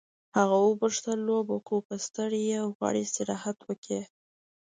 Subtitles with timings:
[0.37, 4.01] هغه وپوښتل لوبه کوو که ستړی یې او غواړې استراحت وکړې.